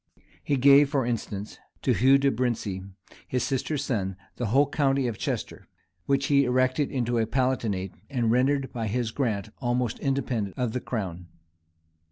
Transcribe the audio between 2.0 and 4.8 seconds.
de Abrincis, his sister's son, the whole